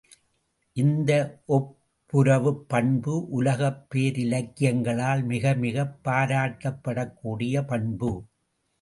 [0.77, 1.11] இந்த
[1.47, 8.11] ஒப்புரவுப் பண்பு உலகப் பேரிலக்கியங்களால் மிகமிகப் பாராட்டப்படக்கூடிய பண்பு.